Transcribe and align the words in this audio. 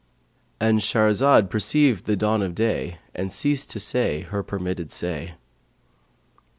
'—And 0.59 0.79
Shahrazad 0.79 1.47
perceived 1.51 2.05
the 2.05 2.15
dawn 2.15 2.41
of 2.41 2.55
day 2.55 2.97
and 3.13 3.31
ceased 3.31 3.69
to 3.69 3.79
say 3.79 4.21
her 4.21 4.41
permitted 4.41 4.91
say. 4.91 5.35